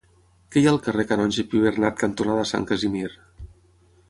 Què 0.53 0.61
hi 0.61 0.63
ha 0.67 0.71
al 0.71 0.79
carrer 0.87 1.05
Canonge 1.11 1.45
Pibernat 1.51 2.01
cantonada 2.03 2.47
Sant 2.53 2.67
Casimir? 2.73 3.07